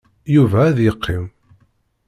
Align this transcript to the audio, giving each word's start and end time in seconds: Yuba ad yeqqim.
Yuba 0.35 0.59
ad 0.67 0.77
yeqqim. 0.81 1.23